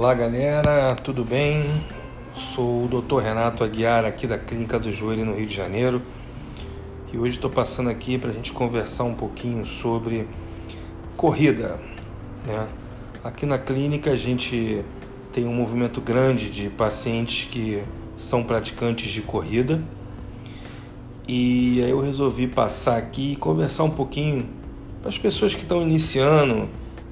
Olá 0.00 0.14
galera, 0.14 0.94
tudo 0.94 1.22
bem? 1.22 1.62
Sou 2.34 2.86
o 2.86 2.88
Dr. 2.88 3.18
Renato 3.18 3.62
Aguiar 3.62 4.06
aqui 4.06 4.26
da 4.26 4.38
Clínica 4.38 4.78
do 4.78 4.90
Joelho 4.90 5.26
no 5.26 5.34
Rio 5.34 5.46
de 5.46 5.54
Janeiro 5.54 6.00
e 7.12 7.18
hoje 7.18 7.34
estou 7.34 7.50
passando 7.50 7.90
aqui 7.90 8.16
para 8.16 8.30
a 8.30 8.32
gente 8.32 8.50
conversar 8.50 9.04
um 9.04 9.12
pouquinho 9.12 9.66
sobre 9.66 10.26
corrida. 11.18 11.78
Né? 12.46 12.66
Aqui 13.22 13.44
na 13.44 13.58
clínica 13.58 14.12
a 14.12 14.16
gente 14.16 14.82
tem 15.32 15.46
um 15.46 15.52
movimento 15.52 16.00
grande 16.00 16.48
de 16.48 16.70
pacientes 16.70 17.46
que 17.50 17.84
são 18.16 18.42
praticantes 18.42 19.10
de 19.10 19.20
corrida 19.20 19.82
e 21.28 21.82
aí 21.84 21.90
eu 21.90 22.00
resolvi 22.00 22.46
passar 22.46 22.96
aqui 22.96 23.32
e 23.32 23.36
conversar 23.36 23.84
um 23.84 23.90
pouquinho 23.90 24.48
para 25.02 25.10
as 25.10 25.18
pessoas 25.18 25.54
que 25.54 25.60
estão 25.60 25.82
iniciando 25.82 26.70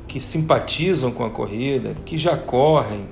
que 0.09 0.19
simpatizam 0.19 1.13
com 1.13 1.25
a 1.25 1.31
corrida, 1.31 1.95
que 2.05 2.17
já 2.17 2.37
correm, 2.37 3.07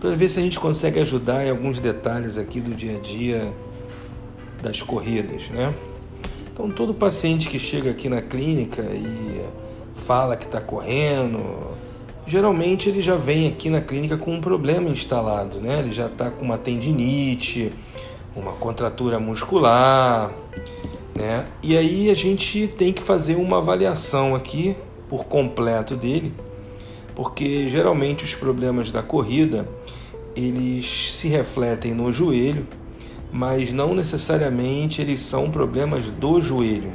para 0.00 0.10
ver 0.14 0.28
se 0.28 0.38
a 0.38 0.42
gente 0.42 0.60
consegue 0.60 1.00
ajudar 1.00 1.44
em 1.44 1.50
alguns 1.50 1.80
detalhes 1.80 2.38
aqui 2.38 2.60
do 2.60 2.74
dia 2.74 2.96
a 2.96 3.00
dia 3.00 3.52
das 4.62 4.80
corridas, 4.80 5.48
né? 5.48 5.74
Então, 6.52 6.70
todo 6.70 6.94
paciente 6.94 7.48
que 7.48 7.58
chega 7.58 7.90
aqui 7.90 8.08
na 8.08 8.22
clínica 8.22 8.82
e 8.82 9.44
fala 9.92 10.36
que 10.36 10.46
está 10.46 10.60
correndo, 10.60 11.76
geralmente 12.26 12.88
ele 12.88 13.02
já 13.02 13.16
vem 13.16 13.48
aqui 13.48 13.68
na 13.68 13.80
clínica 13.80 14.16
com 14.16 14.32
um 14.34 14.40
problema 14.40 14.88
instalado, 14.88 15.60
né? 15.60 15.80
Ele 15.80 15.92
já 15.92 16.06
está 16.06 16.30
com 16.30 16.44
uma 16.44 16.56
tendinite, 16.56 17.72
uma 18.36 18.52
contratura 18.52 19.18
muscular, 19.18 20.32
né? 21.18 21.46
E 21.62 21.76
aí 21.76 22.08
a 22.08 22.14
gente 22.14 22.68
tem 22.68 22.92
que 22.92 23.02
fazer 23.02 23.34
uma 23.34 23.58
avaliação 23.58 24.34
aqui 24.34 24.76
por 25.14 25.26
completo 25.26 25.94
dele, 25.94 26.34
porque 27.14 27.68
geralmente 27.68 28.24
os 28.24 28.34
problemas 28.34 28.90
da 28.90 29.00
corrida 29.00 29.68
eles 30.34 31.14
se 31.14 31.28
refletem 31.28 31.94
no 31.94 32.12
joelho, 32.12 32.66
mas 33.32 33.72
não 33.72 33.94
necessariamente 33.94 35.00
eles 35.00 35.20
são 35.20 35.52
problemas 35.52 36.06
do 36.06 36.40
joelho. 36.40 36.90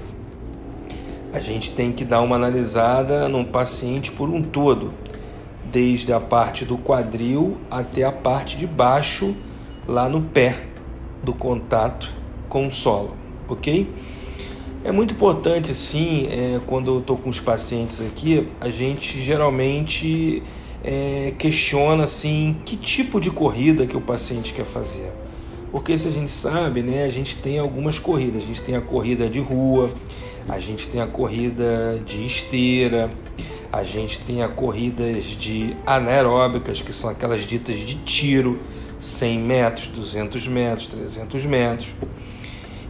A 1.31 1.39
gente 1.39 1.71
tem 1.71 1.93
que 1.93 2.03
dar 2.03 2.19
uma 2.19 2.35
analisada 2.35 3.29
num 3.29 3.45
paciente 3.45 4.11
por 4.11 4.27
um 4.29 4.41
todo, 4.41 4.93
desde 5.71 6.11
a 6.11 6.19
parte 6.19 6.65
do 6.65 6.77
quadril 6.77 7.55
até 7.71 8.03
a 8.03 8.11
parte 8.11 8.57
de 8.57 8.67
baixo, 8.67 9.33
lá 9.87 10.09
no 10.09 10.23
pé 10.23 10.65
do 11.23 11.33
contato 11.33 12.11
com 12.49 12.67
o 12.67 12.71
solo, 12.71 13.15
ok? 13.47 13.89
É 14.81 14.93
muito 14.93 15.13
importante, 15.13 15.75
sim, 15.75 16.29
é, 16.31 16.57
quando 16.65 16.87
eu 16.87 16.99
estou 16.99 17.17
com 17.17 17.29
os 17.29 17.39
pacientes 17.41 17.99
aqui, 17.99 18.47
a 18.61 18.69
gente 18.69 19.21
geralmente 19.21 20.41
é, 20.81 21.33
questiona 21.37 22.05
assim 22.05 22.55
que 22.63 22.77
tipo 22.77 23.19
de 23.19 23.29
corrida 23.29 23.85
que 23.85 23.97
o 23.97 23.99
paciente 23.99 24.53
quer 24.53 24.63
fazer. 24.63 25.11
Porque 25.69 25.97
se 25.97 26.07
a 26.07 26.11
gente 26.11 26.31
sabe, 26.31 26.81
né, 26.81 27.03
a 27.03 27.09
gente 27.09 27.35
tem 27.35 27.59
algumas 27.59 27.99
corridas. 27.99 28.41
A 28.41 28.45
gente 28.45 28.61
tem 28.61 28.77
a 28.77 28.81
corrida 28.81 29.29
de 29.29 29.39
rua, 29.39 29.91
a 30.47 30.59
gente 30.61 30.87
tem 30.87 31.01
a 31.01 31.07
corrida 31.07 32.01
de 32.05 32.25
esteira, 32.25 33.09
a 33.73 33.83
gente 33.83 34.19
tem 34.19 34.41
a 34.43 34.47
corridas 34.47 35.25
de 35.25 35.75
anaeróbicas, 35.85 36.81
que 36.81 36.93
são 36.93 37.09
aquelas 37.09 37.45
ditas 37.45 37.77
de 37.79 37.95
tiro, 37.95 38.57
100 38.97 39.39
metros, 39.39 39.87
200 39.87 40.47
metros, 40.47 40.87
300 40.87 41.43
metros 41.43 41.89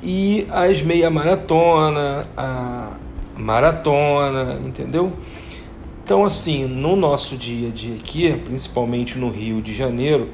e 0.01 0.47
as 0.49 0.81
meia 0.81 1.09
maratona, 1.09 2.27
a 2.37 2.97
maratona, 3.37 4.59
entendeu? 4.65 5.13
Então, 6.03 6.25
assim, 6.25 6.65
no 6.65 6.95
nosso 6.95 7.37
dia 7.37 7.69
a 7.69 7.71
dia 7.71 7.95
aqui, 7.95 8.35
principalmente 8.37 9.17
no 9.17 9.29
Rio 9.29 9.61
de 9.61 9.73
Janeiro, 9.73 10.29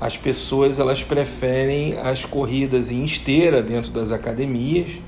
as 0.00 0.16
pessoas 0.16 0.78
elas 0.78 1.02
preferem 1.02 1.96
as 1.98 2.24
corridas 2.24 2.90
em 2.90 3.04
esteira 3.04 3.62
dentro 3.62 3.92
das 3.92 4.10
academias 4.10 5.00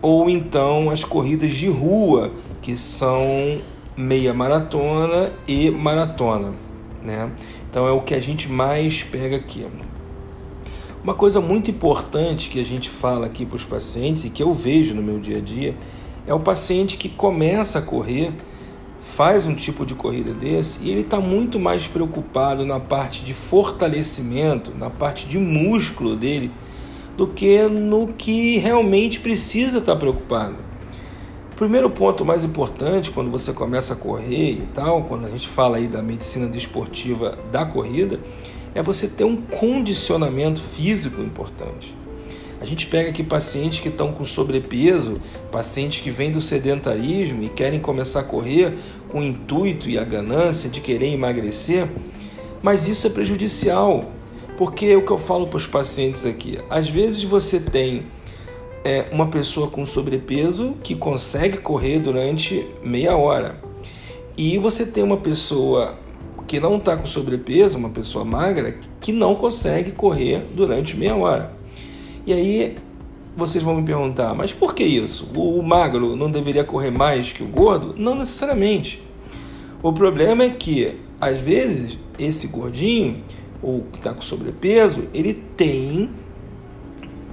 ou 0.00 0.28
então 0.28 0.90
as 0.90 1.04
corridas 1.04 1.52
de 1.52 1.68
rua, 1.68 2.32
que 2.60 2.76
são 2.76 3.60
meia 3.96 4.34
maratona 4.34 5.30
e 5.46 5.70
maratona, 5.70 6.52
né? 7.02 7.30
Então 7.70 7.86
é 7.86 7.92
o 7.92 8.00
que 8.00 8.14
a 8.14 8.20
gente 8.20 8.50
mais 8.50 9.02
pega 9.02 9.36
aqui. 9.36 9.66
Uma 11.02 11.14
coisa 11.14 11.40
muito 11.40 11.68
importante 11.68 12.48
que 12.48 12.60
a 12.60 12.64
gente 12.64 12.88
fala 12.88 13.26
aqui 13.26 13.44
para 13.44 13.56
os 13.56 13.64
pacientes 13.64 14.24
e 14.24 14.30
que 14.30 14.40
eu 14.40 14.54
vejo 14.54 14.94
no 14.94 15.02
meu 15.02 15.18
dia 15.18 15.38
a 15.38 15.40
dia 15.40 15.74
é 16.28 16.32
o 16.32 16.38
paciente 16.38 16.96
que 16.96 17.08
começa 17.08 17.80
a 17.80 17.82
correr, 17.82 18.32
faz 19.00 19.44
um 19.44 19.52
tipo 19.52 19.84
de 19.84 19.96
corrida 19.96 20.32
desse 20.32 20.78
e 20.80 20.92
ele 20.92 21.00
está 21.00 21.18
muito 21.18 21.58
mais 21.58 21.88
preocupado 21.88 22.64
na 22.64 22.78
parte 22.78 23.24
de 23.24 23.34
fortalecimento, 23.34 24.72
na 24.78 24.88
parte 24.88 25.26
de 25.26 25.38
músculo 25.38 26.14
dele, 26.14 26.52
do 27.16 27.26
que 27.26 27.66
no 27.66 28.14
que 28.16 28.58
realmente 28.58 29.18
precisa 29.18 29.80
estar 29.80 29.94
tá 29.94 29.98
preocupado. 29.98 30.54
O 31.50 31.56
primeiro 31.56 31.90
ponto 31.90 32.24
mais 32.24 32.44
importante 32.44 33.10
quando 33.10 33.28
você 33.28 33.52
começa 33.52 33.94
a 33.94 33.96
correr 33.96 34.52
e 34.52 34.68
tal, 34.72 35.02
quando 35.02 35.26
a 35.26 35.30
gente 35.30 35.48
fala 35.48 35.78
aí 35.78 35.88
da 35.88 36.00
medicina 36.00 36.46
desportiva 36.46 37.36
da 37.50 37.66
corrida, 37.66 38.20
é 38.74 38.82
você 38.82 39.06
ter 39.06 39.24
um 39.24 39.36
condicionamento 39.36 40.60
físico 40.60 41.20
importante. 41.20 41.96
A 42.60 42.64
gente 42.64 42.86
pega 42.86 43.10
aqui 43.10 43.24
pacientes 43.24 43.80
que 43.80 43.88
estão 43.88 44.12
com 44.12 44.24
sobrepeso, 44.24 45.20
pacientes 45.50 45.98
que 45.98 46.10
vêm 46.10 46.30
do 46.30 46.40
sedentarismo 46.40 47.42
e 47.42 47.48
querem 47.48 47.80
começar 47.80 48.20
a 48.20 48.22
correr 48.22 48.74
com 49.08 49.18
o 49.18 49.22
intuito 49.22 49.90
e 49.90 49.98
a 49.98 50.04
ganância 50.04 50.70
de 50.70 50.80
querer 50.80 51.12
emagrecer, 51.12 51.88
mas 52.62 52.86
isso 52.86 53.04
é 53.08 53.10
prejudicial, 53.10 54.12
porque 54.56 54.86
é 54.86 54.96
o 54.96 55.04
que 55.04 55.10
eu 55.10 55.18
falo 55.18 55.48
para 55.48 55.56
os 55.56 55.66
pacientes 55.66 56.24
aqui. 56.24 56.56
Às 56.70 56.88
vezes 56.88 57.24
você 57.24 57.58
tem 57.58 58.06
é, 58.84 59.06
uma 59.10 59.26
pessoa 59.26 59.66
com 59.66 59.84
sobrepeso 59.84 60.76
que 60.84 60.94
consegue 60.94 61.58
correr 61.58 61.98
durante 61.98 62.68
meia 62.80 63.16
hora, 63.16 63.60
e 64.38 64.56
você 64.56 64.86
tem 64.86 65.02
uma 65.02 65.16
pessoa 65.16 65.98
que 66.52 66.60
não 66.60 66.76
está 66.76 66.94
com 66.98 67.06
sobrepeso, 67.06 67.78
uma 67.78 67.88
pessoa 67.88 68.26
magra, 68.26 68.76
que 69.00 69.10
não 69.10 69.34
consegue 69.34 69.90
correr 69.90 70.44
durante 70.54 70.94
meia 70.98 71.16
hora. 71.16 71.50
E 72.26 72.32
aí 72.34 72.76
vocês 73.34 73.64
vão 73.64 73.76
me 73.76 73.82
perguntar, 73.82 74.34
mas 74.34 74.52
por 74.52 74.74
que 74.74 74.84
isso? 74.84 75.30
O 75.34 75.62
magro 75.62 76.14
não 76.14 76.30
deveria 76.30 76.62
correr 76.62 76.90
mais 76.90 77.32
que 77.32 77.42
o 77.42 77.46
gordo? 77.46 77.94
Não 77.96 78.14
necessariamente. 78.14 79.02
O 79.82 79.94
problema 79.94 80.44
é 80.44 80.50
que, 80.50 80.94
às 81.18 81.38
vezes, 81.38 81.96
esse 82.18 82.48
gordinho, 82.48 83.24
ou 83.62 83.86
que 83.90 83.96
está 83.96 84.12
com 84.12 84.20
sobrepeso, 84.20 85.08
ele 85.14 85.32
tem 85.56 86.10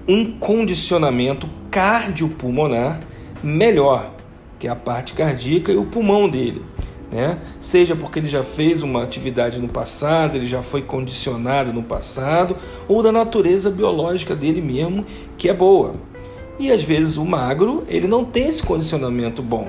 um 0.07 0.39
condicionamento 0.39 1.45
cardiopulmonar 1.69 3.01
melhor, 3.43 4.13
que 4.57 4.65
é 4.65 4.69
a 4.69 4.77
parte 4.77 5.13
cardíaca 5.13 5.73
e 5.73 5.75
o 5.75 5.83
pulmão 5.83 6.29
dele 6.29 6.63
né? 7.11 7.39
Seja 7.59 7.95
porque 7.95 8.19
ele 8.19 8.27
já 8.27 8.43
fez 8.43 8.83
uma 8.83 9.03
atividade 9.03 9.59
no 9.59 9.67
passado, 9.67 10.35
ele 10.35 10.47
já 10.47 10.61
foi 10.61 10.81
condicionado 10.81 11.73
no 11.73 11.83
passado, 11.83 12.55
ou 12.87 13.01
da 13.01 13.11
natureza 13.11 13.69
biológica 13.69 14.35
dele 14.35 14.61
mesmo, 14.61 15.05
que 15.37 15.49
é 15.49 15.53
boa. 15.53 15.93
E 16.59 16.71
às 16.71 16.81
vezes 16.81 17.17
o 17.17 17.25
magro, 17.25 17.83
ele 17.87 18.07
não 18.07 18.25
tem 18.25 18.47
esse 18.47 18.61
condicionamento 18.61 19.41
bom. 19.41 19.67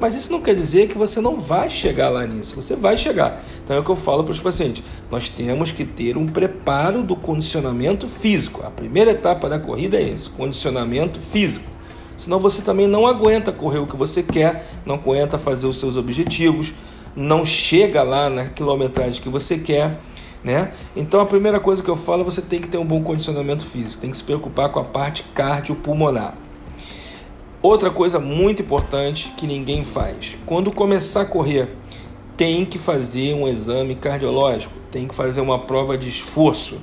Mas 0.00 0.14
isso 0.14 0.30
não 0.30 0.40
quer 0.40 0.54
dizer 0.54 0.88
que 0.88 0.96
você 0.96 1.20
não 1.20 1.40
vai 1.40 1.68
chegar 1.68 2.08
lá 2.08 2.24
nisso. 2.24 2.54
Você 2.54 2.76
vai 2.76 2.96
chegar. 2.96 3.42
Então 3.64 3.76
é 3.76 3.80
o 3.80 3.84
que 3.84 3.90
eu 3.90 3.96
falo 3.96 4.22
para 4.22 4.32
os 4.32 4.40
pacientes. 4.40 4.82
Nós 5.10 5.28
temos 5.28 5.72
que 5.72 5.84
ter 5.84 6.16
um 6.16 6.26
preparo 6.26 7.02
do 7.02 7.16
condicionamento 7.16 8.06
físico. 8.06 8.64
A 8.64 8.70
primeira 8.70 9.10
etapa 9.10 9.48
da 9.48 9.58
corrida 9.58 9.96
é 9.96 10.02
esse, 10.02 10.30
condicionamento 10.30 11.20
físico. 11.20 11.77
Senão 12.18 12.40
você 12.40 12.60
também 12.60 12.88
não 12.88 13.06
aguenta 13.06 13.52
correr 13.52 13.78
o 13.78 13.86
que 13.86 13.96
você 13.96 14.22
quer, 14.22 14.68
não 14.84 14.96
aguenta 14.96 15.38
fazer 15.38 15.68
os 15.68 15.78
seus 15.78 15.96
objetivos, 15.96 16.74
não 17.14 17.46
chega 17.46 18.02
lá 18.02 18.28
na 18.28 18.46
quilometragem 18.46 19.22
que 19.22 19.28
você 19.28 19.56
quer. 19.56 20.00
Né? 20.42 20.72
Então 20.94 21.20
a 21.20 21.26
primeira 21.26 21.58
coisa 21.58 21.82
que 21.82 21.88
eu 21.88 21.96
falo 21.96 22.22
é 22.22 22.24
você 22.24 22.42
tem 22.42 22.60
que 22.60 22.68
ter 22.68 22.76
um 22.76 22.84
bom 22.84 23.02
condicionamento 23.02 23.64
físico, 23.64 24.00
tem 24.00 24.10
que 24.10 24.16
se 24.16 24.24
preocupar 24.24 24.68
com 24.70 24.80
a 24.80 24.84
parte 24.84 25.22
cardiopulmonar. 25.34 26.36
Outra 27.62 27.90
coisa 27.90 28.18
muito 28.18 28.62
importante 28.62 29.32
que 29.36 29.46
ninguém 29.46 29.84
faz: 29.84 30.36
quando 30.46 30.70
começar 30.70 31.22
a 31.22 31.24
correr, 31.24 31.68
tem 32.36 32.64
que 32.64 32.78
fazer 32.78 33.34
um 33.34 33.48
exame 33.48 33.96
cardiológico, 33.96 34.72
tem 34.92 35.08
que 35.08 35.14
fazer 35.14 35.40
uma 35.40 35.58
prova 35.58 35.98
de 35.98 36.08
esforço 36.08 36.78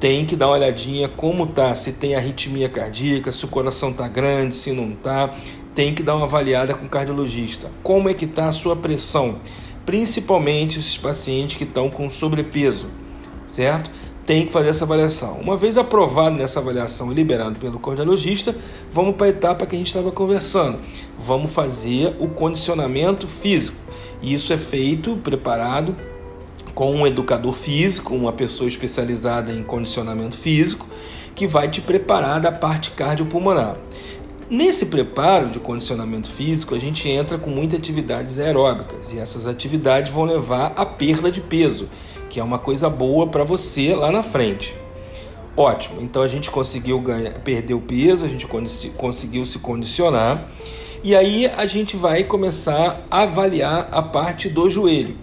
tem 0.00 0.24
que 0.24 0.34
dar 0.34 0.46
uma 0.46 0.54
olhadinha 0.54 1.08
como 1.10 1.46
tá, 1.46 1.74
se 1.74 1.92
tem 1.92 2.14
arritmia 2.14 2.70
cardíaca, 2.70 3.30
se 3.30 3.44
o 3.44 3.48
coração 3.48 3.92
tá 3.92 4.08
grande, 4.08 4.54
se 4.54 4.72
não 4.72 4.92
tá, 4.92 5.34
tem 5.74 5.94
que 5.94 6.02
dar 6.02 6.16
uma 6.16 6.24
avaliada 6.24 6.72
com 6.72 6.86
o 6.86 6.88
cardiologista. 6.88 7.70
Como 7.82 8.08
é 8.08 8.14
que 8.14 8.26
tá 8.26 8.48
a 8.48 8.52
sua 8.52 8.74
pressão? 8.74 9.38
Principalmente 9.84 10.78
os 10.78 10.96
pacientes 10.96 11.56
que 11.56 11.64
estão 11.64 11.90
com 11.90 12.08
sobrepeso, 12.08 12.88
certo? 13.46 13.90
Tem 14.24 14.46
que 14.46 14.52
fazer 14.52 14.70
essa 14.70 14.84
avaliação. 14.84 15.34
Uma 15.34 15.56
vez 15.56 15.76
aprovado 15.76 16.34
nessa 16.34 16.60
avaliação 16.60 17.12
e 17.12 17.14
liberado 17.14 17.58
pelo 17.58 17.78
cardiologista, 17.78 18.56
vamos 18.90 19.16
para 19.16 19.26
a 19.26 19.30
etapa 19.30 19.66
que 19.66 19.74
a 19.74 19.78
gente 19.78 19.88
estava 19.88 20.10
conversando. 20.10 20.78
Vamos 21.18 21.52
fazer 21.52 22.16
o 22.18 22.28
condicionamento 22.28 23.26
físico. 23.26 23.76
Isso 24.22 24.50
é 24.52 24.56
feito, 24.56 25.16
preparado 25.16 25.94
com 26.74 26.94
um 26.94 27.06
educador 27.06 27.52
físico, 27.52 28.14
uma 28.14 28.32
pessoa 28.32 28.68
especializada 28.68 29.52
em 29.52 29.62
condicionamento 29.62 30.36
físico, 30.36 30.88
que 31.34 31.46
vai 31.46 31.68
te 31.68 31.80
preparar 31.80 32.40
da 32.40 32.52
parte 32.52 32.90
cardiopulmonar. 32.90 33.76
Nesse 34.48 34.86
preparo 34.86 35.48
de 35.48 35.60
condicionamento 35.60 36.28
físico, 36.28 36.74
a 36.74 36.78
gente 36.78 37.08
entra 37.08 37.38
com 37.38 37.50
muitas 37.50 37.78
atividades 37.78 38.38
aeróbicas 38.38 39.12
e 39.12 39.18
essas 39.18 39.46
atividades 39.46 40.10
vão 40.10 40.24
levar 40.24 40.72
à 40.74 40.84
perda 40.84 41.30
de 41.30 41.40
peso, 41.40 41.88
que 42.28 42.40
é 42.40 42.42
uma 42.42 42.58
coisa 42.58 42.90
boa 42.90 43.28
para 43.28 43.44
você 43.44 43.94
lá 43.94 44.10
na 44.10 44.22
frente. 44.22 44.74
Ótimo, 45.56 46.00
então 46.00 46.22
a 46.22 46.28
gente 46.28 46.50
conseguiu 46.50 47.00
ganhar, 47.00 47.32
perder 47.40 47.74
o 47.74 47.80
peso, 47.80 48.24
a 48.24 48.28
gente 48.28 48.46
conseguiu 48.96 49.46
se 49.46 49.58
condicionar 49.58 50.48
e 51.02 51.14
aí 51.14 51.46
a 51.46 51.66
gente 51.66 51.96
vai 51.96 52.24
começar 52.24 53.06
a 53.10 53.22
avaliar 53.22 53.88
a 53.90 54.02
parte 54.02 54.48
do 54.48 54.68
joelho. 54.68 55.16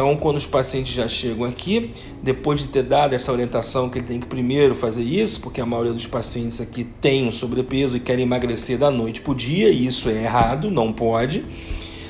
Então, 0.00 0.16
quando 0.16 0.38
os 0.38 0.46
pacientes 0.46 0.94
já 0.94 1.06
chegam 1.06 1.44
aqui, 1.44 1.92
depois 2.22 2.60
de 2.60 2.68
ter 2.68 2.82
dado 2.82 3.12
essa 3.12 3.30
orientação 3.30 3.90
que 3.90 3.98
ele 3.98 4.06
tem 4.06 4.18
que 4.18 4.26
primeiro 4.26 4.74
fazer 4.74 5.02
isso, 5.02 5.42
porque 5.42 5.60
a 5.60 5.66
maioria 5.66 5.92
dos 5.92 6.06
pacientes 6.06 6.58
aqui 6.58 6.84
tem 6.84 7.28
um 7.28 7.30
sobrepeso 7.30 7.98
e 7.98 8.00
querem 8.00 8.24
emagrecer 8.24 8.78
da 8.78 8.90
noite 8.90 9.20
para 9.20 9.32
o 9.32 9.34
dia, 9.34 9.68
e 9.68 9.84
isso 9.84 10.08
é 10.08 10.22
errado, 10.22 10.70
não 10.70 10.90
pode, 10.90 11.44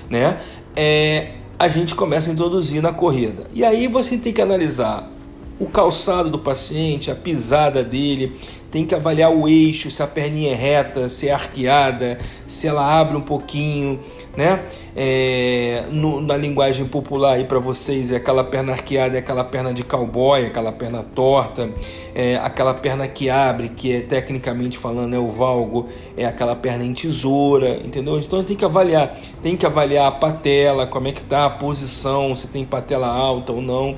né? 0.09 0.39
É, 0.77 1.33
a 1.59 1.69
gente 1.69 1.97
começa 1.97 2.31
a 2.31 2.33
introduzir 2.33 2.81
na 2.81 2.93
corrida. 2.93 3.49
E 3.53 3.65
aí 3.65 3.89
você 3.89 4.17
tem 4.17 4.33
que 4.33 4.41
analisar 4.41 5.11
o 5.59 5.67
calçado 5.67 6.31
do 6.31 6.39
paciente, 6.39 7.11
a 7.11 7.17
pisada 7.17 7.83
dele, 7.83 8.37
tem 8.70 8.87
que 8.87 8.94
avaliar 8.94 9.32
o 9.32 9.49
eixo, 9.49 9.90
se 9.90 10.02
a 10.02 10.06
perninha 10.06 10.52
é 10.52 10.55
reta, 10.55 11.08
se 11.08 11.28
é 11.28 11.32
arqueada, 11.32 12.19
se 12.46 12.67
ela 12.67 13.00
abre 13.00 13.17
um 13.17 13.20
pouquinho, 13.20 13.99
né? 14.37 14.64
É, 14.96 15.84
no, 15.90 16.20
na 16.20 16.37
linguagem 16.37 16.84
popular 16.84 17.34
aí 17.34 17.44
para 17.44 17.58
vocês 17.58 18.11
é 18.11 18.17
aquela 18.17 18.44
perna 18.44 18.72
arqueada, 18.72 19.17
é 19.17 19.20
aquela 19.20 19.44
perna 19.44 19.72
de 19.72 19.82
cowboy, 19.82 20.46
aquela 20.46 20.72
perna 20.72 21.02
torta, 21.02 21.70
é 22.14 22.37
aquela 22.37 22.75
perna 22.75 23.08
que 23.08 23.31
abre, 23.31 23.69
que 23.69 23.93
é 23.93 24.00
tecnicamente 24.00 24.78
falando 24.78 25.14
é 25.14 25.19
o 25.19 25.28
valgo, 25.28 25.87
é 26.17 26.25
aquela 26.25 26.55
perna 26.55 26.84
em 26.84 26.93
tesoura, 26.93 27.81
entendeu? 27.84 28.19
Então 28.19 28.43
tem 28.44 28.56
que 28.56 28.64
avaliar, 28.64 29.17
tem 29.43 29.56
que 29.56 29.67
avaliar 29.67 30.06
a 30.06 30.12
patela, 30.12 30.87
como 30.87 31.08
é 31.08 31.12
que 31.12 31.22
tá 31.22 31.46
a 31.46 31.50
posição, 31.50 32.34
se 32.37 32.46
tem 32.46 32.64
patela 32.64 33.08
alta 33.08 33.52
ou 33.52 33.62
não 33.62 33.96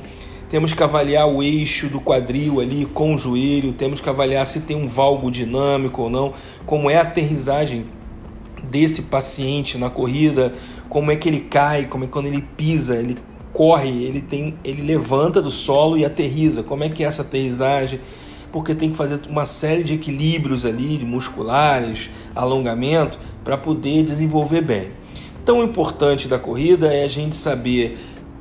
temos 0.53 0.75
que 0.75 0.83
avaliar 0.83 1.27
o 1.27 1.43
eixo 1.43 1.89
do 1.89 1.99
quadril 1.99 2.61
ali 2.61 2.85
com 2.85 3.15
o 3.15 3.19
joelho, 3.19 3.73
temos 3.73 4.03
que 4.03 4.09
avaliar 4.11 4.47
se 4.47 4.61
tem 4.61 4.77
um 4.77 4.87
valgo 4.87 5.31
dinâmico 5.31 6.03
ou 6.03 6.11
não, 6.11 6.35
como 6.67 6.91
é 6.91 6.99
a 6.99 7.01
aterrissagem 7.01 7.87
desse 8.71 9.05
paciente 9.05 9.79
na 9.79 9.89
corrida, 9.89 10.53
como 10.91 11.11
é 11.11 11.17
que 11.17 11.27
ele 11.27 11.41
cai, 11.41 11.87
como 11.87 12.05
é 12.05 12.07
quando 12.07 12.27
ele 12.27 12.43
pisa, 12.55 12.97
ele 12.97 13.17
corre, 13.51 14.05
ele 14.05 14.21
tem, 14.21 14.55
ele 14.63 14.83
levanta 14.83 15.41
do 15.41 15.51
solo 15.51 15.97
e 15.97 16.05
aterriza, 16.05 16.63
como 16.63 16.85
é 16.85 16.91
que 16.91 17.03
é 17.03 17.07
essa 17.07 17.23
aterrissagem? 17.23 17.99
Porque 18.53 18.75
tem 18.75 18.91
que 18.91 18.97
fazer 18.97 19.21
uma 19.31 19.47
série 19.47 19.83
de 19.83 19.95
equilíbrios 19.95 20.67
ali, 20.67 20.99
de 20.99 21.07
musculares, 21.07 22.11
alongamento, 22.35 23.19
para 23.43 23.57
poder 23.57 24.03
desenvolver 24.03 24.61
bem. 24.61 24.91
Tão 25.47 25.65
importante 25.65 26.29
da 26.29 26.39
corrida 26.39 26.93
é 26.93 27.05
a 27.05 27.09
gente 27.09 27.35
saber 27.35 27.99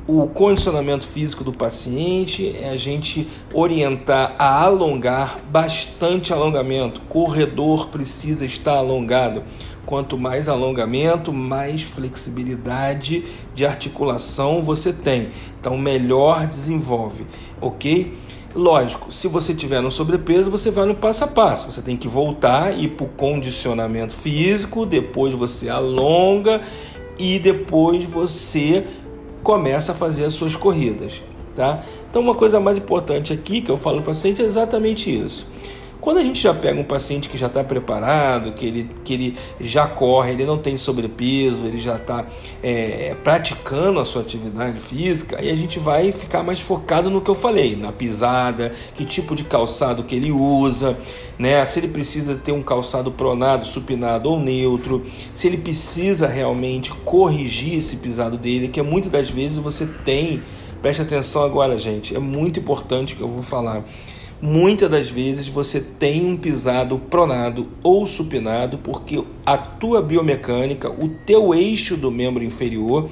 o 0.08 0.28
condicionamento 0.28 1.08
físico 1.08 1.44
do 1.44 1.52
paciente, 1.52 2.56
é 2.62 2.70
a 2.70 2.76
gente 2.76 3.28
orientar 3.54 4.36
a 4.38 4.64
alongar 4.64 5.40
bastante 5.50 6.34
alongamento. 6.34 7.02
Corredor 7.02 7.90
precisa 7.90 8.46
estar 8.46 8.74
alongado. 8.74 9.44
Quanto 9.86 10.18
mais 10.18 10.48
alongamento, 10.48 11.32
mais 11.32 11.82
flexibilidade 11.82 13.24
de 13.54 13.66
articulação 13.66 14.64
você 14.64 14.92
tem. 14.92 15.30
Então, 15.60 15.78
melhor 15.78 16.48
desenvolve, 16.48 17.26
ok? 17.60 18.14
Lógico, 18.54 19.14
se 19.14 19.28
você 19.28 19.54
tiver 19.54 19.82
no 19.82 19.90
sobrepeso, 19.90 20.52
você 20.52 20.70
vai 20.70 20.86
no 20.86 20.96
passo 20.96 21.24
a 21.24 21.28
passo. 21.28 21.72
Você 21.72 21.82
tem 21.82 21.96
que 21.96 22.08
voltar 22.08 22.74
e 22.74 22.84
ir 22.84 22.90
para 22.90 23.06
o 23.06 23.10
condicionamento 23.10 24.16
físico, 24.16 24.86
depois 24.86 25.34
você 25.34 25.70
alonga 25.70 26.60
e 27.18 27.40
depois 27.40 28.04
você 28.04 28.86
começa 29.44 29.92
a 29.92 29.96
fazer 29.96 30.26
as 30.26 30.34
suas 30.34 30.56
corridas, 30.56 31.24
tá? 31.56 31.84
Então 32.10 32.22
uma 32.22 32.36
coisa 32.36 32.60
mais 32.60 32.78
importante 32.78 33.34
aqui 33.34 33.62
que 33.62 33.70
eu 33.70 33.78
falo 33.78 34.02
para 34.02 34.12
o 34.12 34.14
paciente 34.14 34.42
é 34.42 34.46
exatamente 34.46 35.14
isso. 35.14 35.48
Quando 36.02 36.18
a 36.18 36.24
gente 36.24 36.42
já 36.42 36.52
pega 36.52 36.80
um 36.80 36.84
paciente 36.84 37.30
que 37.30 37.38
já 37.38 37.46
está 37.46 37.64
preparado, 37.64 38.54
que 38.54 38.66
ele, 38.66 38.90
que 39.04 39.14
ele 39.14 39.38
já 39.60 39.86
corre, 39.86 40.32
ele 40.32 40.46
não 40.46 40.58
tem 40.58 40.76
sobrepeso, 40.76 41.64
ele 41.64 41.80
já 41.80 41.96
está 41.96 42.26
é, 42.64 43.16
praticando 43.24 44.00
a 44.00 44.06
sua 44.06 44.24
atividade 44.24 44.80
física, 44.80 45.38
aí 45.40 45.52
a 45.52 45.56
gente 45.56 45.78
vai 45.78 46.12
ficar 46.12 46.42
mais 46.42 46.60
focado 46.60 47.12
no 47.12 47.22
que 47.22 47.30
eu 47.30 47.36
falei, 47.36 47.76
na 47.76 47.92
pisada, 47.92 48.72
que 48.96 49.06
tipo 49.06 49.36
de 49.36 49.44
calçado 49.44 50.04
que 50.04 50.16
ele 50.16 50.32
usa, 50.32 50.98
né? 51.38 51.64
Se 51.68 51.80
ele 51.80 51.90
precisa 51.90 52.34
ter 52.34 52.52
um 52.52 52.64
calçado 52.64 53.12
pronado, 53.12 53.64
supinado 53.64 54.28
ou 54.28 54.40
neutro, 54.40 55.04
se 55.36 55.46
ele 55.46 55.58
precisa 55.58 56.26
realmente 56.26 56.92
corrigir 56.92 57.78
esse 57.78 57.98
pisado 57.98 58.40
dele, 58.40 58.70
que 58.70 58.82
muitas 58.82 59.12
das 59.12 59.30
vezes 59.30 59.60
você 59.60 59.86
tem. 59.86 60.42
Preste 60.82 61.04
atenção 61.04 61.44
agora, 61.44 61.78
gente, 61.78 62.16
é 62.16 62.20
muito 62.20 62.60
importante 62.60 63.16
que 63.16 63.22
eu 63.22 63.28
vou 63.28 63.44
falar 63.44 63.84
muitas 64.42 64.90
das 64.90 65.10
vezes 65.10 65.48
você 65.48 65.80
tem 65.80 66.26
um 66.26 66.36
pisado 66.36 66.98
pronado 66.98 67.68
ou 67.84 68.08
supinado 68.08 68.80
porque 68.80 69.24
a 69.46 69.56
tua 69.58 70.02
biomecânica, 70.02 70.90
o 70.90 71.10
teu 71.26 71.54
eixo 71.54 71.96
do 71.96 72.10
membro 72.10 72.44
inferior 72.44 73.08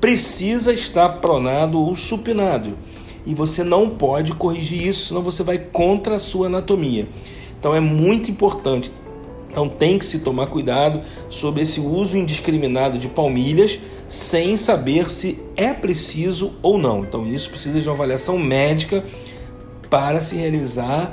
precisa 0.00 0.72
estar 0.72 1.08
pronado 1.20 1.80
ou 1.80 1.94
supinado. 1.94 2.74
E 3.24 3.34
você 3.34 3.62
não 3.62 3.88
pode 3.88 4.34
corrigir 4.34 4.86
isso, 4.88 5.08
senão 5.08 5.22
você 5.22 5.42
vai 5.42 5.58
contra 5.58 6.16
a 6.16 6.18
sua 6.18 6.48
anatomia. 6.48 7.08
Então 7.58 7.74
é 7.74 7.80
muito 7.80 8.30
importante. 8.30 8.92
Então 9.50 9.68
tem 9.68 9.98
que 9.98 10.04
se 10.04 10.18
tomar 10.18 10.48
cuidado 10.48 11.00
sobre 11.30 11.62
esse 11.62 11.80
uso 11.80 12.18
indiscriminado 12.18 12.98
de 12.98 13.06
palmilhas 13.08 13.78
sem 14.08 14.56
saber 14.56 15.08
se 15.10 15.38
é 15.56 15.72
preciso 15.72 16.54
ou 16.60 16.76
não. 16.76 17.00
Então 17.00 17.24
isso 17.24 17.48
precisa 17.48 17.80
de 17.80 17.88
uma 17.88 17.94
avaliação 17.94 18.36
médica 18.36 19.02
para 19.94 20.20
se 20.22 20.34
realizar 20.34 21.12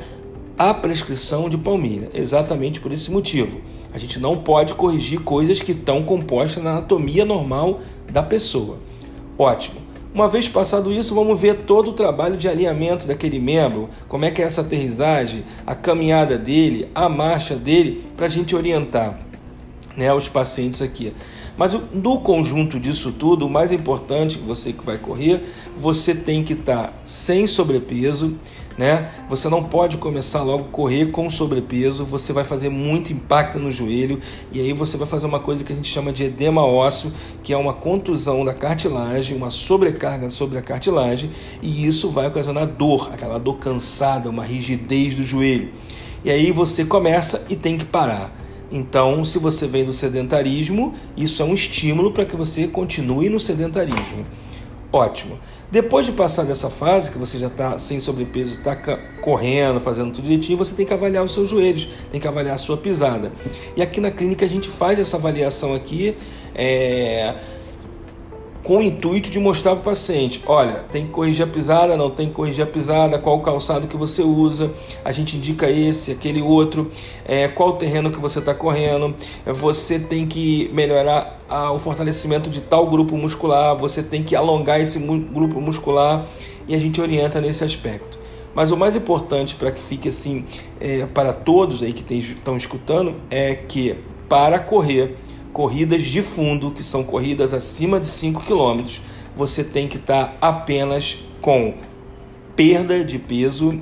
a 0.57 0.73
prescrição 0.73 1.47
de 1.47 1.55
palmilha, 1.55 2.09
exatamente 2.15 2.79
por 2.79 2.91
esse 2.91 3.11
motivo. 3.11 3.61
A 3.93 3.99
gente 3.99 4.19
não 4.19 4.37
pode 4.37 4.73
corrigir 4.73 5.19
coisas 5.19 5.61
que 5.61 5.71
estão 5.71 6.01
compostas 6.01 6.63
na 6.63 6.71
anatomia 6.71 7.23
normal 7.23 7.79
da 8.11 8.23
pessoa. 8.23 8.79
Ótimo. 9.37 9.79
Uma 10.11 10.27
vez 10.27 10.49
passado 10.49 10.91
isso, 10.91 11.13
vamos 11.13 11.39
ver 11.39 11.57
todo 11.57 11.91
o 11.91 11.93
trabalho 11.93 12.35
de 12.35 12.49
alinhamento 12.49 13.05
daquele 13.05 13.37
membro, 13.37 13.87
como 14.07 14.25
é 14.25 14.31
que 14.31 14.41
é 14.41 14.45
essa 14.45 14.61
aterrissagem, 14.61 15.43
a 15.63 15.75
caminhada 15.75 16.35
dele, 16.35 16.89
a 16.95 17.07
marcha 17.07 17.55
dele, 17.55 18.03
para 18.17 18.25
a 18.25 18.29
gente 18.29 18.55
orientar 18.55 19.19
né, 19.95 20.11
os 20.11 20.27
pacientes 20.27 20.81
aqui. 20.81 21.13
Mas 21.57 21.77
no 21.93 22.19
conjunto 22.21 22.79
disso 22.79 23.11
tudo, 23.11 23.45
o 23.45 23.49
mais 23.49 23.71
importante, 23.71 24.37
você 24.37 24.73
que 24.73 24.83
vai 24.83 24.97
correr, 24.97 25.43
você 25.75 26.15
tem 26.15 26.43
que 26.43 26.53
estar 26.53 26.87
tá 26.87 26.93
sem 27.03 27.45
sobrepeso, 27.45 28.37
né? 28.77 29.11
Você 29.29 29.49
não 29.49 29.63
pode 29.63 29.97
começar 29.97 30.41
logo 30.43 30.65
a 30.65 30.67
correr 30.67 31.07
com 31.07 31.29
sobrepeso, 31.29 32.05
você 32.05 32.33
vai 32.33 32.43
fazer 32.43 32.69
muito 32.69 33.11
impacto 33.11 33.59
no 33.59 33.71
joelho 33.71 34.19
e 34.51 34.59
aí 34.59 34.73
você 34.73 34.97
vai 34.97 35.07
fazer 35.07 35.25
uma 35.25 35.39
coisa 35.39 35.63
que 35.63 35.73
a 35.73 35.75
gente 35.75 35.89
chama 35.89 36.11
de 36.11 36.23
edema 36.23 36.63
ósseo, 36.63 37.11
que 37.43 37.53
é 37.53 37.57
uma 37.57 37.73
contusão 37.73 38.43
da 38.45 38.53
cartilagem, 38.53 39.35
uma 39.35 39.49
sobrecarga 39.49 40.29
sobre 40.29 40.57
a 40.57 40.61
cartilagem, 40.61 41.29
e 41.61 41.85
isso 41.85 42.09
vai 42.09 42.27
ocasionar 42.27 42.67
dor, 42.67 43.09
aquela 43.13 43.37
dor 43.37 43.57
cansada, 43.57 44.29
uma 44.29 44.43
rigidez 44.43 45.15
do 45.15 45.23
joelho. 45.23 45.71
E 46.23 46.29
aí 46.29 46.51
você 46.51 46.85
começa 46.85 47.45
e 47.49 47.55
tem 47.55 47.77
que 47.77 47.85
parar. 47.85 48.31
Então, 48.71 49.25
se 49.25 49.37
você 49.37 49.67
vem 49.67 49.83
do 49.83 49.93
sedentarismo, 49.93 50.93
isso 51.17 51.41
é 51.41 51.45
um 51.45 51.53
estímulo 51.53 52.11
para 52.11 52.23
que 52.23 52.37
você 52.37 52.67
continue 52.67 53.27
no 53.27 53.39
sedentarismo. 53.39 54.25
Ótimo. 54.93 55.37
Depois 55.71 56.05
de 56.05 56.11
passar 56.11 56.43
dessa 56.43 56.69
fase, 56.69 57.09
que 57.09 57.17
você 57.17 57.39
já 57.39 57.47
está 57.47 57.79
sem 57.79 57.99
sobrepeso, 57.99 58.57
está 58.59 58.75
correndo, 59.21 59.79
fazendo 59.79 60.11
tudo 60.11 60.23
direitinho, 60.23 60.57
você 60.57 60.75
tem 60.75 60.85
que 60.85 60.93
avaliar 60.93 61.23
os 61.23 61.31
seus 61.31 61.49
joelhos, 61.49 61.87
tem 62.11 62.19
que 62.19 62.27
avaliar 62.27 62.55
a 62.55 62.57
sua 62.57 62.75
pisada. 62.75 63.31
E 63.77 63.81
aqui 63.81 64.01
na 64.01 64.11
clínica 64.11 64.45
a 64.45 64.49
gente 64.49 64.67
faz 64.67 64.99
essa 64.99 65.15
avaliação 65.15 65.73
aqui. 65.73 66.15
É 66.53 67.33
com 68.63 68.77
o 68.77 68.81
intuito 68.81 69.29
de 69.29 69.39
mostrar 69.39 69.71
para 69.71 69.81
o 69.81 69.83
paciente: 69.83 70.41
olha, 70.45 70.85
tem 70.91 71.05
que 71.05 71.11
corrigir 71.11 71.43
a 71.43 71.47
pisada, 71.47 71.97
não 71.97 72.09
tem 72.09 72.27
que 72.27 72.33
corrigir 72.33 72.63
a 72.63 72.67
pisada, 72.67 73.17
qual 73.17 73.37
o 73.37 73.41
calçado 73.41 73.87
que 73.87 73.97
você 73.97 74.21
usa, 74.21 74.71
a 75.03 75.11
gente 75.11 75.37
indica 75.37 75.69
esse, 75.69 76.11
aquele 76.11 76.41
outro, 76.41 76.87
é, 77.25 77.47
qual 77.47 77.69
o 77.69 77.73
terreno 77.73 78.11
que 78.11 78.19
você 78.19 78.39
está 78.39 78.53
correndo, 78.53 79.15
você 79.45 79.99
tem 79.99 80.27
que 80.27 80.69
melhorar 80.73 81.41
a, 81.49 81.71
o 81.71 81.79
fortalecimento 81.79 82.49
de 82.49 82.61
tal 82.61 82.87
grupo 82.87 83.17
muscular, 83.17 83.75
você 83.75 84.03
tem 84.03 84.23
que 84.23 84.35
alongar 84.35 84.79
esse 84.79 84.99
mu 84.99 85.19
grupo 85.19 85.59
muscular 85.59 86.25
e 86.67 86.75
a 86.75 86.79
gente 86.79 87.01
orienta 87.01 87.41
nesse 87.41 87.63
aspecto. 87.63 88.19
Mas 88.53 88.71
o 88.71 88.77
mais 88.77 88.95
importante 88.95 89.55
para 89.55 89.71
que 89.71 89.81
fique 89.81 90.09
assim 90.09 90.43
é, 90.79 91.05
para 91.05 91.31
todos 91.31 91.81
aí 91.81 91.93
que 91.93 92.13
estão 92.13 92.57
escutando 92.57 93.15
é 93.29 93.55
que 93.55 93.95
para 94.27 94.59
correr 94.59 95.15
corridas 95.51 96.03
de 96.03 96.21
fundo, 96.21 96.71
que 96.71 96.83
são 96.83 97.03
corridas 97.03 97.53
acima 97.53 97.99
de 97.99 98.07
5 98.07 98.43
km, 98.43 98.83
você 99.35 99.63
tem 99.63 99.87
que 99.87 99.97
estar 99.97 100.27
tá 100.27 100.33
apenas 100.41 101.19
com 101.41 101.73
perda 102.55 103.03
de 103.03 103.17
peso 103.17 103.79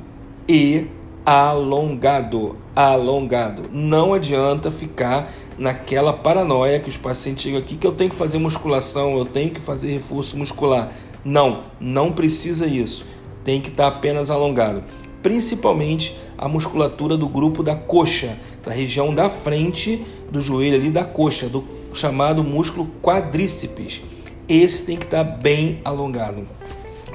e 0.48 0.88
alongado, 1.26 2.58
alongado. 2.76 3.64
Não 3.72 4.14
adianta 4.14 4.72
ficar 4.72 5.32
naquela 5.58 6.14
paranoia 6.14 6.80
que 6.80 6.90
os 6.90 6.98
pacientes 6.98 7.44
chegam 7.44 7.60
aqui 7.60 7.76
que 7.76 7.86
eu 7.86 7.92
tenho 7.92 8.10
que 8.10 8.16
fazer 8.16 8.38
musculação, 8.38 9.18
eu 9.18 9.26
tenho 9.26 9.52
que 9.52 9.60
fazer 9.60 9.92
reforço 9.92 10.38
muscular. 10.38 10.92
Não, 11.24 11.64
não 11.80 12.12
precisa 12.12 12.66
isso. 12.66 13.06
Tem 13.44 13.60
que 13.60 13.70
estar 13.70 13.88
apenas 13.88 14.30
alongado. 14.30 14.84
Principalmente 15.22 16.18
a 16.38 16.48
musculatura 16.48 17.18
do 17.18 17.28
grupo 17.28 17.62
da 17.62 17.76
coxa, 17.76 18.38
da 18.66 18.72
região 18.72 19.14
da 19.14 19.30
frente 19.30 20.04
do 20.32 20.42
joelho 20.42 20.76
ali 20.76 20.90
da 20.90 21.04
coxa, 21.04 21.48
do 21.48 21.64
chamado 21.94 22.44
músculo 22.44 22.88
quadríceps. 23.02 24.02
Esse 24.48 24.84
tem 24.84 24.98
que 24.98 25.06
estar 25.06 25.24
bem 25.24 25.80
alongado. 25.84 26.46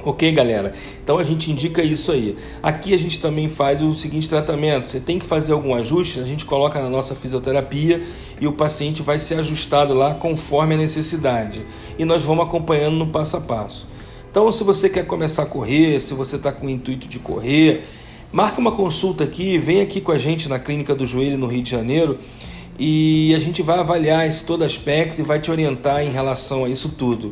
Ok, 0.05 0.31
galera? 0.31 0.71
Então 1.03 1.17
a 1.17 1.23
gente 1.23 1.51
indica 1.51 1.81
isso 1.81 2.11
aí. 2.11 2.37
Aqui 2.61 2.93
a 2.93 2.97
gente 2.97 3.19
também 3.19 3.49
faz 3.49 3.81
o 3.81 3.91
seguinte 3.91 4.29
tratamento: 4.29 4.87
você 4.87 4.99
tem 4.99 5.17
que 5.17 5.25
fazer 5.25 5.53
algum 5.53 5.73
ajuste, 5.73 6.19
a 6.19 6.23
gente 6.23 6.45
coloca 6.45 6.79
na 6.79 6.89
nossa 6.89 7.15
fisioterapia 7.15 8.03
e 8.39 8.45
o 8.45 8.53
paciente 8.53 9.01
vai 9.01 9.17
ser 9.17 9.39
ajustado 9.39 9.95
lá 9.95 10.13
conforme 10.13 10.75
a 10.75 10.77
necessidade. 10.77 11.65
E 11.97 12.05
nós 12.05 12.21
vamos 12.21 12.45
acompanhando 12.45 12.95
no 12.97 13.07
passo 13.07 13.37
a 13.37 13.41
passo. 13.41 13.87
Então, 14.29 14.51
se 14.51 14.63
você 14.63 14.89
quer 14.89 15.07
começar 15.07 15.43
a 15.43 15.45
correr, 15.47 15.99
se 15.99 16.13
você 16.13 16.35
está 16.35 16.51
com 16.51 16.67
o 16.67 16.69
intuito 16.69 17.07
de 17.07 17.17
correr, 17.17 17.83
marca 18.31 18.59
uma 18.59 18.71
consulta 18.71 19.23
aqui, 19.23 19.57
vem 19.57 19.81
aqui 19.81 20.01
com 20.01 20.11
a 20.11 20.17
gente 20.17 20.49
na 20.49 20.59
Clínica 20.59 20.93
do 20.93 21.05
Joelho 21.05 21.37
no 21.37 21.47
Rio 21.47 21.63
de 21.63 21.69
Janeiro 21.69 22.17
e 22.79 23.33
a 23.35 23.39
gente 23.39 23.61
vai 23.61 23.79
avaliar 23.79 24.27
esse 24.27 24.43
todo 24.43 24.63
aspecto 24.63 25.19
e 25.19 25.23
vai 25.23 25.39
te 25.39 25.49
orientar 25.49 26.03
em 26.03 26.09
relação 26.09 26.65
a 26.65 26.69
isso 26.69 26.89
tudo 26.89 27.31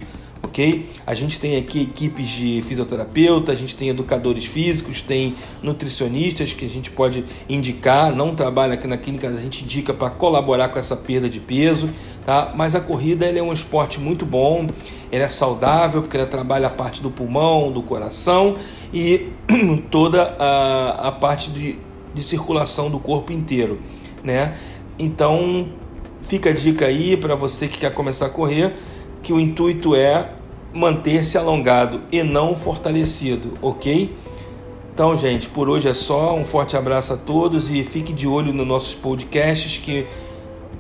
ok? 0.54 0.86
A 1.08 1.16
gente 1.16 1.40
tem 1.40 1.58
aqui 1.58 1.82
equipes 1.82 2.30
de 2.30 2.62
fisioterapeuta, 2.62 3.52
a 3.52 3.56
gente 3.56 3.76
tem 3.76 3.90
educadores 3.90 4.46
físicos, 4.46 5.02
tem 5.02 5.34
nutricionistas 5.64 6.54
que 6.54 6.64
a 6.64 6.70
gente 6.70 6.92
pode 6.92 7.26
indicar, 7.50 8.16
não 8.16 8.36
trabalha 8.36 8.76
aqui 8.76 8.88
na 8.88 8.96
clínica, 8.96 9.28
a 9.28 9.36
gente 9.36 9.64
indica 9.64 9.96
para 9.96 10.12
colaborar 10.12 10.70
com 10.70 10.78
essa 10.78 10.96
perda 10.96 11.28
de 11.28 11.40
peso, 11.40 11.90
tá? 12.24 12.54
Mas 12.56 12.76
a 12.76 12.80
corrida 12.80 13.26
é 13.26 13.42
um 13.42 13.52
esporte 13.52 14.00
muito 14.00 14.28
bom, 14.28 14.68
ele 15.12 15.24
é 15.24 15.28
saudável 15.28 16.04
porque 16.04 16.16
ele 16.16 16.28
trabalha 16.28 16.68
a 16.68 16.70
parte 16.70 17.02
do 17.02 17.10
pulmão, 17.10 17.72
do 17.72 17.82
coração 17.82 18.56
e 18.94 19.30
toda 19.90 20.36
a, 20.38 21.08
a 21.08 21.12
parte 21.12 21.50
de, 21.50 21.80
de 22.14 22.22
circulação 22.22 22.92
do 22.92 23.00
corpo 23.00 23.34
inteiro, 23.34 23.80
né? 24.24 24.56
Então 25.00 25.68
fica 26.22 26.52
a 26.52 26.54
dica 26.54 26.86
aí 26.86 27.18
para 27.18 27.34
você 27.34 27.68
que 27.68 27.80
quer 27.80 27.92
começar 27.92 28.28
a 28.28 28.30
correr, 28.30 28.76
que 29.24 29.34
o 29.34 29.40
intuito 29.40 29.96
é 29.96 30.30
manter-se 30.74 31.38
alongado 31.38 32.01
e 32.12 32.24
não 32.24 32.56
fortalecido, 32.56 33.58
ok? 33.62 34.13
Então, 34.94 35.15
gente, 35.18 35.50
por 35.50 35.70
hoje 35.70 35.88
é 35.88 35.94
só. 35.94 36.36
Um 36.36 36.44
forte 36.44 36.77
abraço 36.77 37.13
a 37.13 37.18
todos 37.18 37.72
e 37.72 37.84
fique 37.84 38.13
de 38.13 38.27
olho 38.27 38.53
nos 38.53 38.68
nossos 38.68 38.94
podcasts 38.94 39.77
que 39.77 40.06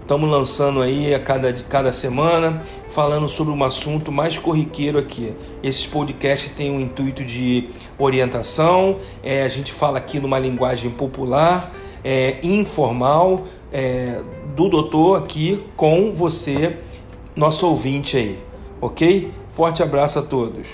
estamos 0.03 0.29
lançando 0.29 0.81
aí 0.81 1.15
a 1.15 1.19
cada, 1.19 1.51
cada 1.53 1.93
semana, 1.93 2.61
falando 2.89 3.27
sobre 3.27 3.53
um 3.53 3.63
assunto 3.63 4.11
mais 4.11 4.37
corriqueiro 4.37 4.99
aqui. 4.99 5.33
Esses 5.63 5.87
podcasts 5.87 6.51
têm 6.55 6.69
um 6.69 6.79
intuito 6.79 7.23
de 7.23 7.69
orientação, 7.97 8.97
é, 9.23 9.43
a 9.43 9.47
gente 9.47 9.71
fala 9.71 9.97
aqui 9.97 10.19
numa 10.19 10.37
linguagem 10.37 10.91
popular, 10.91 11.73
é, 12.03 12.37
informal, 12.43 13.45
é, 13.71 14.21
do 14.55 14.69
doutor 14.69 15.17
aqui 15.17 15.63
com 15.75 16.13
você, 16.13 16.77
nosso 17.35 17.65
ouvinte 17.65 18.17
aí, 18.17 18.39
ok? 18.79 19.31
Forte 19.53 19.83
abraço 19.83 20.17
a 20.17 20.23
todos. 20.23 20.67